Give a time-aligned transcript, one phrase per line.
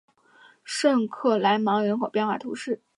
[0.63, 2.81] 圣克莱芒人口变化图示